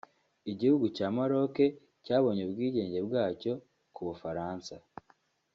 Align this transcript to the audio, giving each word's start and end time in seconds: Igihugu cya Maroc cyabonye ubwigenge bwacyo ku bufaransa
Igihugu 0.51 0.85
cya 0.95 1.07
Maroc 1.15 1.55
cyabonye 2.05 2.41
ubwigenge 2.45 2.99
bwacyo 3.07 3.53
ku 3.93 4.01
bufaransa 4.07 4.73